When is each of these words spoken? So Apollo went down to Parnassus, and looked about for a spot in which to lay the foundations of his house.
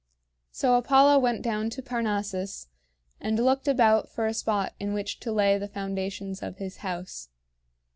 So 0.49 0.73
Apollo 0.79 1.19
went 1.19 1.43
down 1.43 1.69
to 1.69 1.83
Parnassus, 1.83 2.69
and 3.19 3.37
looked 3.37 3.67
about 3.67 4.09
for 4.09 4.25
a 4.25 4.33
spot 4.33 4.73
in 4.79 4.93
which 4.93 5.19
to 5.19 5.31
lay 5.31 5.59
the 5.59 5.67
foundations 5.67 6.41
of 6.41 6.57
his 6.57 6.77
house. 6.77 7.29